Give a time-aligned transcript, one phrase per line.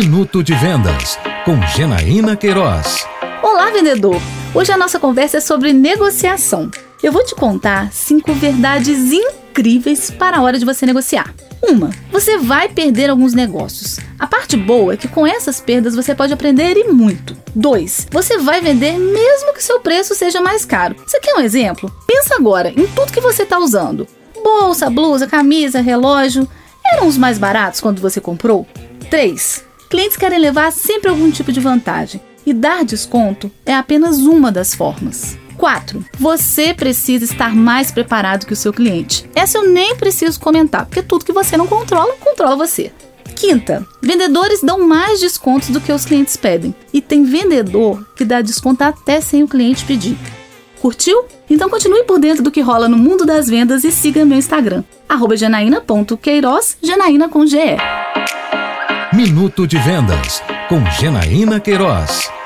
[0.00, 3.06] Minuto de Vendas, com Genaína Queiroz.
[3.42, 4.16] Olá, vendedor!
[4.54, 6.70] Hoje a nossa conversa é sobre negociação.
[7.02, 11.34] Eu vou te contar cinco verdades incríveis para a hora de você negociar.
[11.60, 14.00] Uma, você vai perder alguns negócios.
[14.18, 17.36] A parte boa é que com essas perdas você pode aprender e muito.
[17.54, 18.08] 2.
[18.10, 20.96] Você vai vender mesmo que seu preço seja mais caro.
[21.06, 21.94] Você quer um exemplo?
[22.06, 24.08] Pensa agora em tudo que você está usando:
[24.42, 26.48] bolsa, blusa, camisa, relógio.
[26.90, 28.66] Eram os mais baratos quando você comprou?
[29.10, 29.68] 3.
[29.90, 34.72] Clientes querem levar sempre algum tipo de vantagem e dar desconto é apenas uma das
[34.72, 35.36] formas.
[35.56, 36.04] 4.
[36.16, 39.28] Você precisa estar mais preparado que o seu cliente.
[39.34, 42.92] Essa eu nem preciso comentar, porque tudo que você não controla, controla você.
[43.34, 46.72] Quinta, vendedores dão mais descontos do que os clientes pedem.
[46.92, 50.16] E tem vendedor que dá desconto até sem o cliente pedir.
[50.80, 51.24] Curtiu?
[51.50, 54.84] Então continue por dentro do que rola no mundo das vendas e siga meu Instagram,
[55.36, 57.76] janaína.queiroz, Janaína com GE.
[59.12, 62.39] Minuto de Vendas, com Genaína Queiroz.